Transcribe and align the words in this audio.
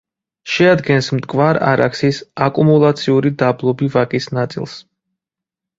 შეადგენს 0.53 1.09
მტკვარ-არაქსის 1.17 2.23
აკუმულაციური 2.47 3.35
დაბლობი 3.45 3.95
ვაკის 3.99 4.31
ნაწილს. 4.41 4.77